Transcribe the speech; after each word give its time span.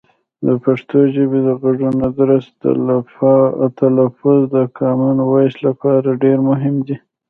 د 0.45 0.47
پښتو 0.63 0.97
ژبې 1.15 1.39
د 1.47 1.49
غږونو 1.61 2.05
درست 2.19 2.51
تلفظ 3.87 4.39
د 4.55 4.57
کامن 4.77 5.17
وایس 5.31 5.55
لپاره 5.67 6.19
ډېر 6.23 6.37
مهم 6.49 6.75
دی. 6.87 6.95